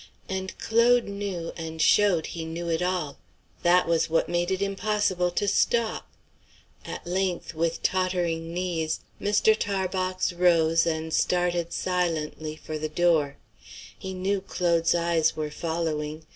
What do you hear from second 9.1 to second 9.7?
Mr.